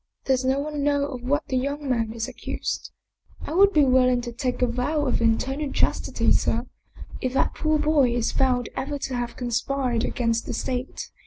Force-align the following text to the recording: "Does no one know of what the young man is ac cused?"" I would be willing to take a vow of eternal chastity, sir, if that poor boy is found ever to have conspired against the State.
"Does 0.25 0.43
no 0.43 0.59
one 0.59 0.81
know 0.83 1.05
of 1.09 1.21
what 1.21 1.45
the 1.49 1.55
young 1.57 1.87
man 1.87 2.11
is 2.11 2.27
ac 2.27 2.39
cused?"" 2.39 2.89
I 3.47 3.53
would 3.53 3.71
be 3.71 3.85
willing 3.85 4.19
to 4.21 4.31
take 4.31 4.63
a 4.63 4.65
vow 4.65 5.05
of 5.05 5.21
eternal 5.21 5.71
chastity, 5.71 6.31
sir, 6.31 6.65
if 7.21 7.33
that 7.33 7.53
poor 7.53 7.77
boy 7.77 8.09
is 8.15 8.31
found 8.31 8.69
ever 8.75 8.97
to 8.97 9.13
have 9.15 9.35
conspired 9.37 10.03
against 10.03 10.47
the 10.47 10.55
State. 10.55 11.11